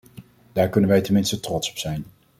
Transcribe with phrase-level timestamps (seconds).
[0.53, 2.05] Daar kunnen wij tenminste trots op zijn.